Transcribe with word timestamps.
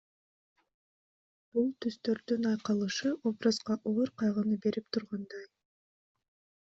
Бул 1.57 1.67
түстөрдүн 1.85 2.49
айкалышы 2.53 3.13
образга 3.33 3.77
оор 3.93 4.13
кайгыны 4.25 4.59
берип 4.65 4.89
тургандай. 4.99 5.49